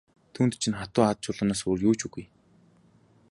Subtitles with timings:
[0.33, 2.25] Түүнд чинь хатуу хад чулуунаас өөр юу ч үгүй.